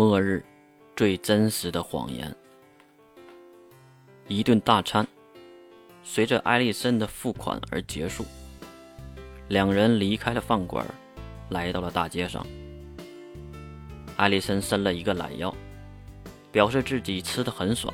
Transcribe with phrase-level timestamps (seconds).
[0.00, 0.42] 末日，
[0.96, 2.34] 最真实的谎言。
[4.28, 5.06] 一顿大餐，
[6.02, 8.24] 随着艾丽森的付款而结束。
[9.48, 10.86] 两人离开了饭馆，
[11.50, 12.46] 来到了大街上。
[14.16, 15.54] 艾丽森伸了一个懒腰，
[16.50, 17.92] 表示自己吃的很爽，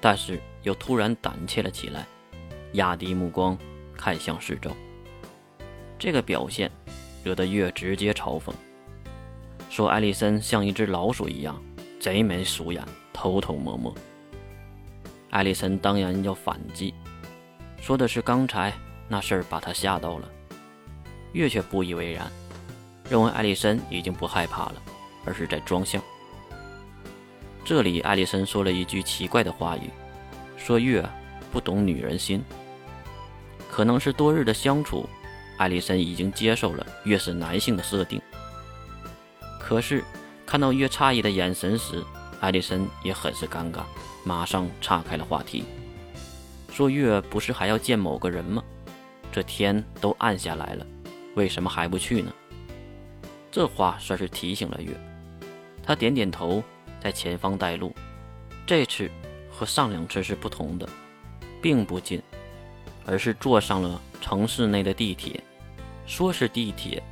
[0.00, 2.06] 但是又突然胆怯了起来，
[2.74, 3.58] 压低目光
[3.96, 4.70] 看向四周。
[5.98, 6.70] 这个表现
[7.24, 8.52] 惹得月直接嘲讽，
[9.74, 11.60] 说艾丽森像一只老鼠一样，
[11.98, 12.80] 贼眉鼠眼，
[13.12, 13.92] 偷偷摸摸。
[15.30, 16.94] 艾丽森当然要反击，
[17.80, 18.72] 说的是刚才
[19.08, 20.30] 那事儿把他吓到了。
[21.32, 22.30] 月却不以为然，
[23.10, 24.74] 认为艾丽森已经不害怕了，
[25.24, 26.00] 而是在装相。
[27.64, 29.90] 这里，艾丽森说了一句奇怪的话语，
[30.56, 31.04] 说月
[31.50, 32.40] 不懂女人心。
[33.68, 35.04] 可能是多日的相处，
[35.58, 38.22] 艾丽森已经接受了月是男性的设定。
[39.66, 40.04] 可是
[40.44, 42.04] 看到月诧异的眼神时，
[42.38, 43.80] 艾丽森也很是尴尬，
[44.22, 45.64] 马上岔开了话题，
[46.70, 48.62] 说月不是还要见某个人吗？
[49.32, 50.86] 这天都暗下来了。
[51.34, 52.30] 为什么还不去呢？
[53.50, 54.92] 这话算是提醒了月。
[55.82, 56.62] 他点点头，
[57.00, 57.90] 在前方带路。
[58.66, 59.10] 这次
[59.50, 60.86] 和上两次是不同的，
[61.62, 62.22] 并不近，
[63.06, 65.42] 而是坐上了城市内的地铁。
[66.04, 67.02] 说是地铁，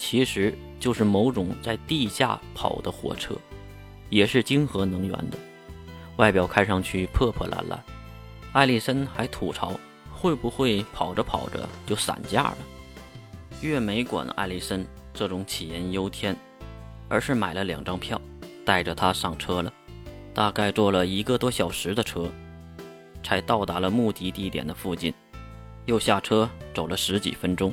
[0.00, 3.34] 其实就是某种在地下跑的火车，
[4.08, 5.36] 也是晶核能源的。
[6.16, 7.78] 外表看上去破破烂烂。
[8.52, 9.78] 艾丽森还吐槽，
[10.10, 12.56] 会不会跑着跑着就散架了？
[13.60, 16.34] 月没管艾丽森这种杞人忧天，
[17.06, 18.18] 而是买了两张票，
[18.64, 19.70] 带着她上车了。
[20.32, 22.30] 大概坐了一个多小时的车，
[23.22, 25.12] 才到达了目的地点的附近。
[25.84, 27.70] 又下车走了十几分钟，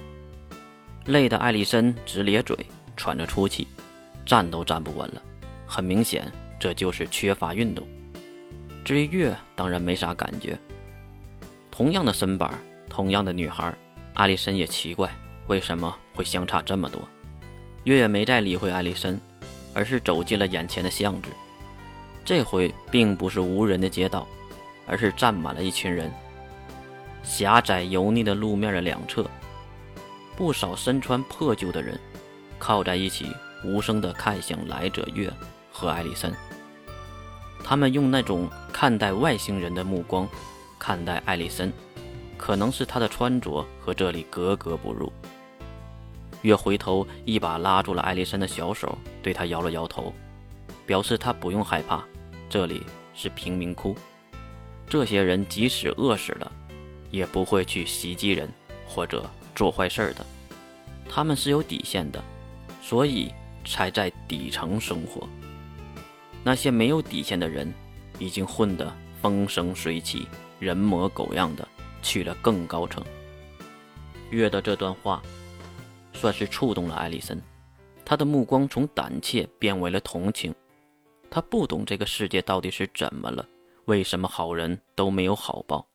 [1.08, 2.58] 累得艾丽森直咧嘴，
[2.96, 3.68] 喘着粗气，
[4.26, 5.22] 站都站不稳了。
[5.66, 7.88] 很明显，这就是缺乏运动。
[8.84, 10.58] 至于月，当然没啥感觉。
[11.72, 12.54] 同样的身板，
[12.90, 13.74] 同样的女孩，
[14.14, 15.10] 艾丽森也奇怪。
[15.48, 17.02] 为什么会相差这么多？
[17.86, 19.20] 月月没再理会艾丽森，
[19.74, 21.30] 而是走进了眼前的巷子。
[22.26, 24.28] 这回并不是无人的街道，
[24.86, 26.12] 而是站满了一群人。
[27.24, 29.27] 狭窄油腻的路面的两侧，
[30.38, 32.00] 不少身穿破旧的人
[32.60, 33.26] 靠在一起，
[33.66, 35.34] 无声地看向来者月
[35.72, 36.32] 和艾丽森。
[37.64, 40.30] 他们用那种看待外星人的目光
[40.78, 41.74] 看待艾丽森，
[42.38, 45.12] 可能是她的穿着和这里格格不入。
[46.44, 50.14] 月回头，一把拉住了艾丽森的小手，对他摇了摇头，
[50.86, 52.04] 表示他不用害怕，
[52.48, 52.84] 这里
[53.16, 53.96] 是贫民窟，
[54.88, 56.52] 这些人即使饿死了，
[57.10, 58.48] 也不会去袭击人
[58.88, 60.26] 或者做坏事的，
[61.10, 62.24] 他们是有底线的，
[62.82, 63.34] 所以
[63.66, 65.28] 才在底层生活。
[66.46, 67.74] 那些没有底线的人，
[68.20, 70.28] 已经混得风生水起，
[70.60, 71.68] 人模狗样的
[72.02, 73.04] 去了更高层。
[74.30, 75.22] 月的这段话。
[76.14, 77.40] 算是触动了艾丽森，
[78.04, 80.52] 他的目光从胆怯变为了同情。
[81.30, 83.48] 他不懂这个世界到底是怎么了，
[83.86, 85.86] 为什么好人都没有好报？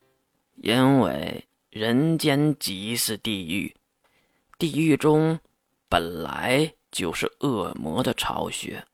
[0.62, 3.75] 因为人间即是地狱，
[4.59, 5.41] 地狱中
[5.88, 8.84] 本来就是恶魔的巢穴。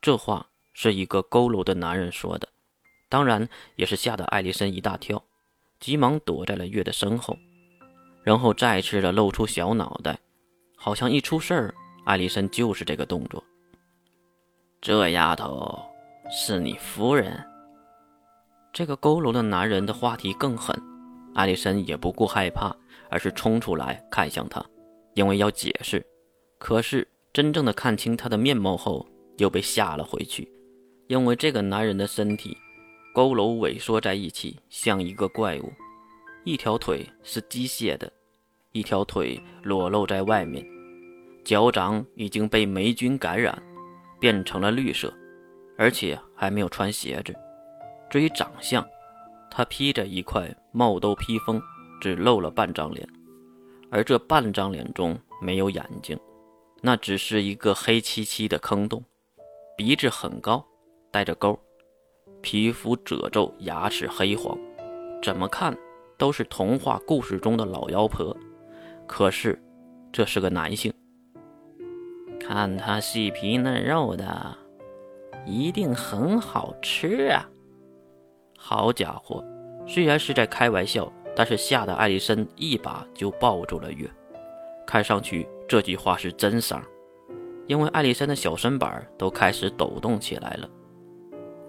[0.00, 2.48] 这话是一个佝偻的男人说的，
[3.10, 5.22] 当然也是吓得艾丽森一大跳，
[5.78, 7.36] 急忙躲在了月的身后。
[8.22, 10.18] 然后再次的露出小脑袋，
[10.78, 11.74] 好像一出事儿，
[12.06, 13.44] 艾丽森就是这个动作。
[14.80, 15.78] 这丫头
[16.30, 17.46] 是你夫人。
[18.72, 20.74] 这个佝偻的男人的话题更狠，
[21.34, 22.74] 艾丽森也不顾害怕，
[23.08, 24.64] 而是冲出来看向他，
[25.14, 26.04] 因为要解释。
[26.58, 29.06] 可是真正的看清他的面貌后，
[29.38, 30.50] 又被吓了回去，
[31.06, 32.56] 因为这个男人的身体
[33.14, 35.72] 佝偻萎缩在一起，像一个怪物。
[36.44, 38.10] 一条腿是机械的，
[38.72, 40.66] 一条腿裸露在外面，
[41.44, 43.62] 脚掌已经被霉菌感染，
[44.18, 45.12] 变成了绿色，
[45.76, 47.34] 而且还没有穿鞋子。
[48.08, 48.86] 至于长相，
[49.50, 51.60] 他披着一块帽兜披风，
[52.00, 53.06] 只露了半张脸，
[53.90, 56.18] 而这半张脸中没有眼睛，
[56.80, 59.02] 那只是一个黑漆漆的坑洞。
[59.76, 60.64] 鼻子很高，
[61.10, 61.58] 带着沟，
[62.40, 64.58] 皮肤褶皱，牙齿黑黄，
[65.22, 65.76] 怎么看？
[66.16, 68.36] 都是童话故事中的老妖婆，
[69.06, 69.58] 可是
[70.12, 70.92] 这是个男性。
[72.38, 74.54] 看他细皮嫩肉的，
[75.46, 77.48] 一定很好吃啊！
[78.62, 79.42] 好家伙，
[79.88, 84.08] 虽然是在开玩笑，但是吓得艾丽森一把就抱住了月。
[84.86, 86.78] 看上去这句话是真声，
[87.66, 90.68] 因为艾丽森的小身板都开始抖动起来了。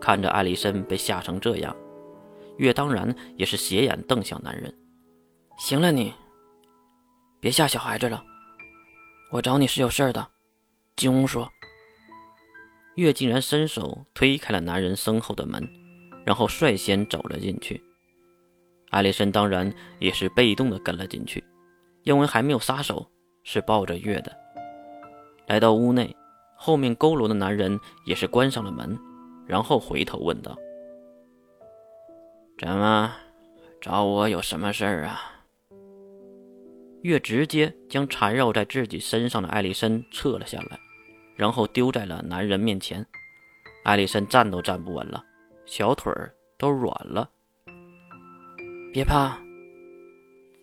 [0.02, 1.74] 看着艾丽森被吓成这样，
[2.58, 4.72] 月当然也是斜眼瞪向男人
[5.58, 6.14] ：“行了，你
[7.40, 8.22] 别吓小孩子了。
[9.32, 10.28] 我找你是有事儿的。”
[10.98, 11.50] 金庸说。
[12.96, 15.66] 月竟然伸手推开了男人身后的门，
[16.26, 17.82] 然后率先走了进去。
[18.90, 21.44] 艾丽森当然也是被动的跟了进去，
[22.04, 23.10] 因为还没有撒手，
[23.44, 24.36] 是抱着月的。
[25.48, 26.16] 来到屋内，
[26.58, 28.98] 后面佝偻的男人也是关上了门，
[29.48, 30.58] 然后回头问道
[32.60, 33.12] ：“怎么，
[33.80, 35.22] 找我有什么事儿啊？”
[37.02, 40.80] 月直接将缠绕在自己身上的艾丽森撤了下来，
[41.36, 43.06] 然后丢在了男人面前。
[43.84, 45.24] 艾丽森站都站不稳了，
[45.72, 47.30] 小腿儿都软了。
[48.92, 49.38] 别怕，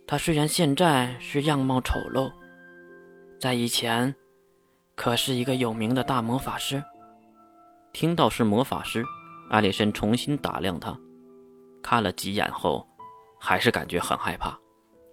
[0.07, 2.31] 他虽然现在是样貌丑陋，
[3.41, 4.15] 在以前。
[4.95, 6.85] 可是一个有名的大魔法师。
[7.95, 9.03] 听到是魔法师，
[9.49, 10.95] 艾丽森重新打量他，
[11.83, 12.87] 看了几眼后，
[13.41, 14.59] 还是感觉很害怕。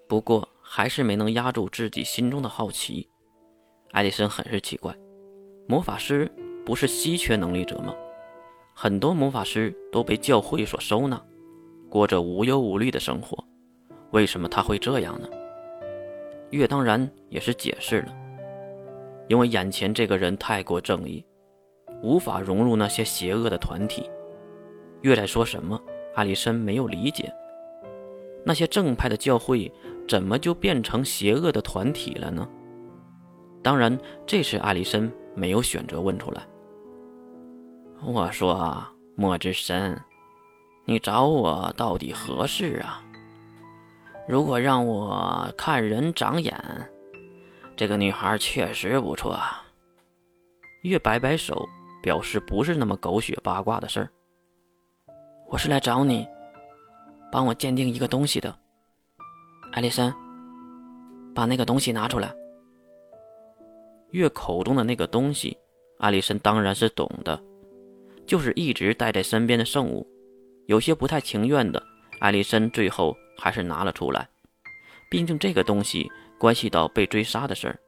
[0.09, 3.09] 不过还是没能压住自己心中的好奇。
[3.91, 4.93] 艾丽森很是奇怪，
[5.69, 6.29] 魔法师
[6.65, 7.95] 不是稀缺能力者吗？
[8.77, 11.19] 很多魔法师都被教会所收纳，
[11.87, 13.41] 过着无忧无虑的生活，
[14.11, 15.29] 为什么他会这样呢？
[16.49, 18.13] 月当然也是解释了。
[19.29, 21.25] 因为眼前这个人太过正义，
[22.03, 24.09] 无法融入那些邪恶的团体。
[25.03, 25.81] 月在说什么？
[26.15, 27.33] 阿里森没有理解。
[28.43, 29.71] 那些正派的教会
[30.05, 32.45] 怎么就变成邪恶的团体了呢？
[33.63, 36.45] 当然，这时阿里森没有选择问出来。
[38.03, 38.83] 我说
[39.15, 39.99] ：“莫之神，
[40.85, 43.01] 你找我到底何事啊？
[44.27, 46.55] 如果让我看人长眼。”
[47.75, 49.31] 这个女孩确实不错。
[49.33, 49.61] 啊
[50.83, 51.67] 月摆摆手，
[52.03, 54.07] 表示不是那么狗血八卦的事。
[55.49, 56.27] 我是来找你，
[57.31, 58.55] 帮我鉴定一个东西的。
[59.71, 60.13] 艾丽森，
[61.33, 62.31] 把那个东西拿出来。
[64.11, 65.57] 月口中的那个东西，
[65.97, 67.41] 艾丽森当然是懂的，
[68.25, 70.05] 就是一直带在身边的圣物。
[70.67, 71.81] 有些不太情愿的，
[72.19, 74.27] 艾丽森最后还是拿了出来。
[75.09, 76.09] 毕竟这个东西。
[76.37, 77.79] 关系到被追杀的事儿，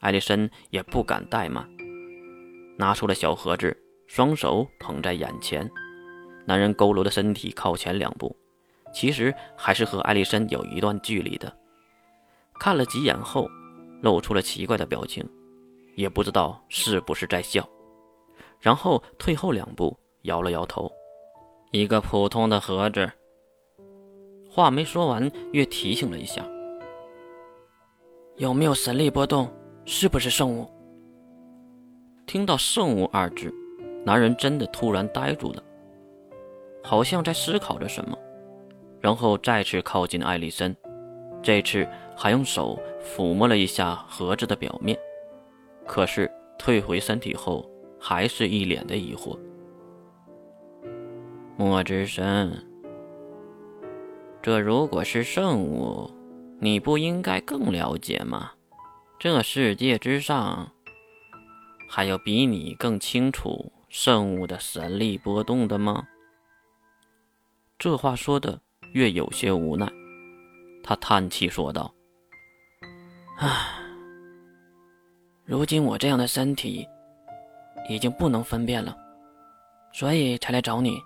[0.00, 1.66] 艾丽森也不敢怠慢，
[2.76, 3.74] 拿出了小盒子，
[4.06, 5.68] 双手捧在眼前。
[6.46, 8.36] 男人佝偻的身体靠前两步，
[8.92, 11.50] 其实还是和艾丽森有一段距离的。
[12.60, 13.48] 看了几眼后，
[14.02, 15.26] 露出了奇怪的表情，
[15.96, 17.66] 也不知道是不是在笑。
[18.64, 20.90] 然后退后两步，摇了摇头
[21.70, 23.12] ：“一个普通的盒子。”
[24.48, 26.42] 话没说完，月提醒了一下。
[28.36, 29.52] 有没有神力波动？
[29.84, 30.66] 是不是圣物？
[32.26, 33.52] 听到“圣物”二字，
[34.02, 35.62] 男人真的突然呆住了，
[36.82, 38.16] 好像在思考着什么，
[38.98, 40.74] 然后再次靠近艾丽森，
[41.42, 44.98] 这次还用手抚摸了一下盒子的表面。
[45.86, 47.70] 可是退回身体后，
[48.06, 49.38] 还是一脸的疑惑。
[51.56, 52.52] 莫之神，
[54.42, 56.10] 这如果是圣物？
[56.60, 58.52] 你不应该更了解吗？
[59.18, 60.70] 这世界之上，
[61.88, 66.06] 还有比你更清楚圣物的神力波动的吗？
[67.78, 68.60] 这话说的
[68.92, 69.90] 越有些无奈，
[70.82, 71.94] 他叹气说道
[73.40, 73.48] ：“唉，
[75.46, 76.86] 如今我这样的身体
[77.88, 78.96] 已经不能分辨了，
[79.92, 80.98] 所以才来找你。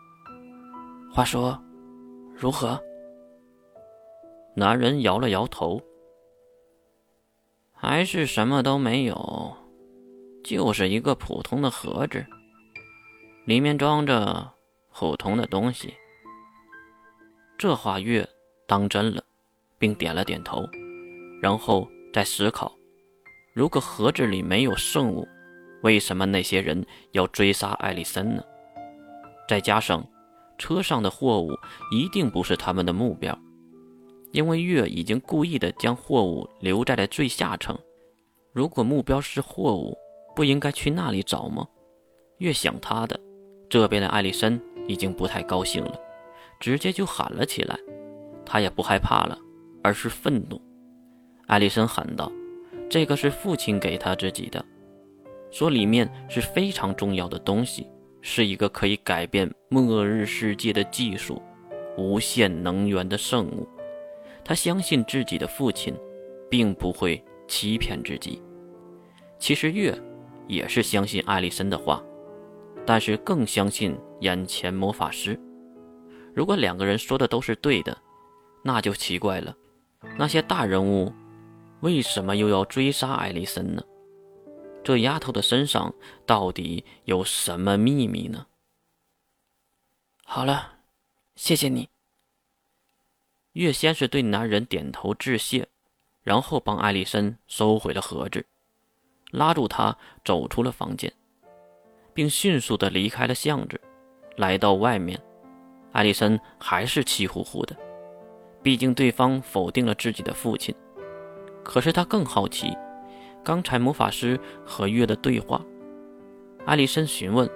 [1.12, 1.60] 话说，
[2.36, 2.80] 如何？”
[4.54, 5.80] 男人摇了摇头，
[7.72, 9.56] 还是什么都没有，
[10.42, 12.26] 就是一个普通的盒子，
[13.46, 14.52] 里面装着
[14.92, 15.94] 普通的东西。
[17.56, 18.28] 这话月
[18.66, 19.22] 当真了，
[19.78, 20.64] 并点了点头，
[21.40, 22.76] 然后再思考：
[23.54, 25.26] 如果盒子里没有圣物，
[25.82, 28.42] 为什么那些人要追杀艾丽森呢？
[29.48, 30.06] 再加上
[30.58, 31.56] 车上的货物
[31.90, 33.38] 一定不是他们的目标。
[34.32, 37.78] 因为月已经故意的将货物留在了最下层，
[38.52, 39.96] 如果目标是货物，
[40.36, 41.66] 不应该去那里找吗？
[42.36, 43.18] 越想他的，
[43.70, 45.98] 这边的艾丽森已经不太高兴了，
[46.60, 47.78] 直接就喊了起来。
[48.44, 49.38] 他也不害怕了，
[49.82, 50.60] 而是愤怒。
[51.46, 52.30] 艾丽森喊道
[52.90, 54.62] ：“这个是父亲给他自己的，
[55.50, 57.86] 说里面是非常重要的东西，
[58.20, 61.42] 是一个可以改变末日世界的技术，
[61.96, 63.66] 无限能源的圣物。”
[64.44, 65.94] 他相信自己的父亲，
[66.50, 68.42] 并不会欺骗自己。
[69.38, 69.94] 其实月
[70.46, 72.02] 也是相信艾丽森的话，
[72.86, 75.38] 但是更相信眼前魔法师。
[76.34, 77.96] 如果两个人说的都是对的，
[78.62, 79.54] 那就奇怪了。
[80.16, 81.12] 那些大人物
[81.80, 83.82] 为什么又要追杀艾丽森呢？
[84.88, 88.46] 这丫头的身上到底有什么秘密呢？
[90.24, 90.78] 好了，
[91.36, 91.90] 谢谢你。
[93.52, 95.68] 月先是对男人点头致谢，
[96.22, 98.46] 然后帮艾丽森收回了盒子，
[99.30, 101.12] 拉住他走出了房间，
[102.14, 103.78] 并迅速的离开了巷子，
[104.38, 105.22] 来到外面。
[105.92, 107.76] 艾丽森还是气呼呼的，
[108.62, 110.74] 毕竟对方否定了自己的父亲。
[111.62, 112.74] 可是他更好奇，
[113.48, 115.64] 刚才魔法师和月的对话。
[116.66, 117.48] 艾丽森询问：“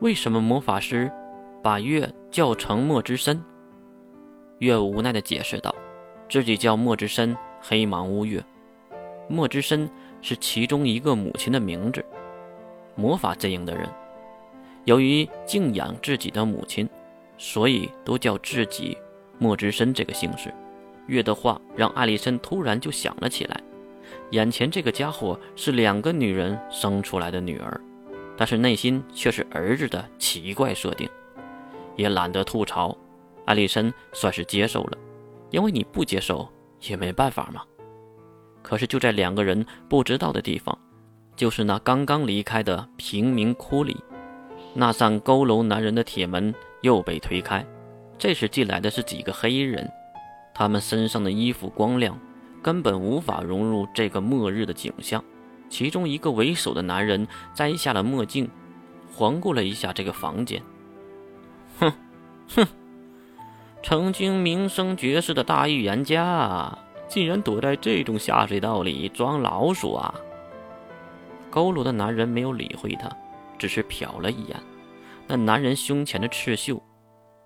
[0.00, 1.10] 为什么魔法师
[1.62, 3.42] 把月叫成墨之身？”
[4.60, 5.74] 月无奈地解释道
[6.28, 8.44] ：“自己叫墨之身，黑芒乌月。
[9.30, 9.88] 墨之深
[10.20, 12.04] 是其中一个母亲的名字。
[12.94, 13.88] 魔法阵营的人，
[14.84, 16.86] 由于敬仰自己的母亲。”
[17.38, 18.94] 所以都叫自己
[19.38, 20.52] 莫之深这个姓氏。
[21.06, 23.58] 月的话让艾丽森突然就想了起来，
[24.30, 27.80] 眼前这个家伙是两个女人生出来的女儿，
[28.36, 31.08] 但是内心却是儿子的奇怪设定。
[31.96, 32.96] 也懒得吐槽，
[33.44, 34.98] 艾丽森算是接受了，
[35.50, 36.48] 因为你不接受
[36.82, 37.62] 也没办法嘛。
[38.62, 40.76] 可是就在两个人不知道的地方，
[41.36, 43.96] 就是那刚刚离开的贫民窟里，
[44.74, 46.54] 那扇佝偻男人的铁门。
[46.82, 47.62] 又被推开，
[48.16, 49.86] 这时进来的是几个黑衣人，
[50.54, 52.18] 他们身上的衣服光亮，
[52.62, 55.22] 根本无法融入这个末日的景象。
[55.68, 58.50] 其中一个为首的男人摘下了墨镜，
[59.14, 60.60] 环顾了一下这个房间，
[61.78, 61.92] 哼，
[62.48, 62.66] 哼，
[63.82, 66.76] 曾经名声绝世的大预言家，
[67.06, 70.12] 竟然躲在这种下水道里装老鼠啊！
[71.52, 73.08] 佝偻的男人没有理会他，
[73.56, 74.56] 只是瞟了一眼。
[75.28, 76.82] 那男人胸前的刺绣，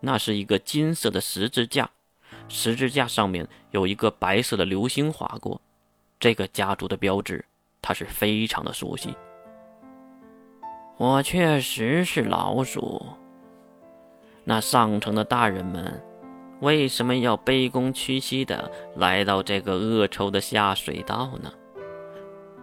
[0.01, 1.91] 那是一个金色的十字架，
[2.49, 5.61] 十字架上面有一个白色的流星划过，
[6.21, 7.45] 这个家族的标志，
[7.83, 9.15] 他是非常的熟悉。
[10.97, 13.05] 我确实是老鼠。
[14.45, 16.03] 那上层的大人们，
[16.61, 21.53] 为什么要卑躬屈膝的来到这个恶臭的下水道呢？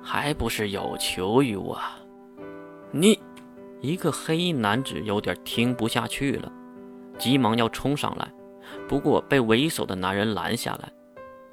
[0.01, 1.79] 还不是有求于我？
[2.91, 3.19] 你。
[3.81, 6.51] 一个黑衣男子有点听不下去了，
[7.17, 8.31] 急忙要冲上来，
[8.87, 10.91] 不过被为首的男人拦下来，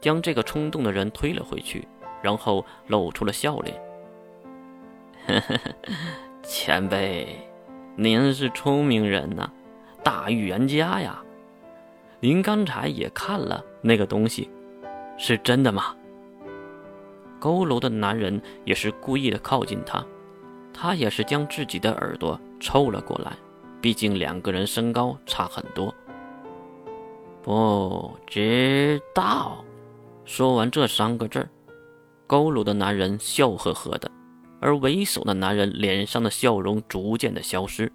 [0.00, 1.86] 将这个冲动的人推了回去，
[2.22, 3.80] 然后露出了笑脸
[6.42, 7.38] ：“前辈，
[7.96, 9.50] 您是聪明人呐，
[10.02, 11.22] 大预言家呀！
[12.20, 14.50] 您刚才也看了那个东西，
[15.16, 15.94] 是真的吗？”
[17.40, 20.04] 佝偻的男人也是故意的靠近他。
[20.80, 23.32] 他也是将自己的耳朵凑了过来，
[23.80, 25.92] 毕竟两个人身高差很多。
[27.42, 29.64] 不知道。
[30.24, 31.48] 说完这三个字儿，
[32.26, 34.10] 佝偻的男人笑呵呵的，
[34.60, 37.90] 而为首的男人脸上的笑容逐渐的消失，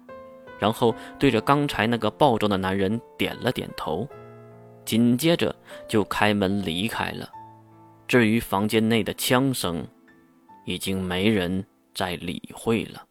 [0.58, 4.08] 然后对着刚才那个暴躁的男人点了点头，
[4.84, 5.54] 紧接着
[5.88, 7.30] 就开门离开了。
[8.08, 9.86] 至于房间内的枪声，
[10.64, 11.64] 已经没人。
[11.96, 13.06] 再理会了。